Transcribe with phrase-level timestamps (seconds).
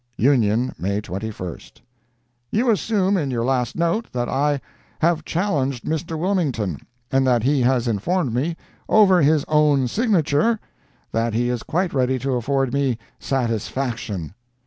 [0.17, 1.59] "—Union, May 21
[2.49, 4.59] You assume in your last note, that I
[4.99, 6.17] "have challenged Mr.
[6.17, 6.79] Wilmington,"
[7.11, 8.57] and that he has informed me
[8.89, 10.59] "over his own signature,"
[11.11, 14.33] that he is quite ready to afford me "satisfaction."